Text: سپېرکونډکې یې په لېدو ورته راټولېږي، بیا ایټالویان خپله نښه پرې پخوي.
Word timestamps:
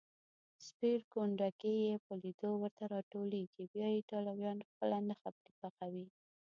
سپېرکونډکې 0.65 1.71
یې 1.85 1.93
په 2.05 2.13
لېدو 2.21 2.49
ورته 2.61 2.83
راټولېږي، 2.93 3.63
بیا 3.73 3.87
ایټالویان 3.93 4.57
خپله 4.69 4.97
نښه 5.07 5.29
پرې 5.37 5.53
پخوي. 5.61 6.05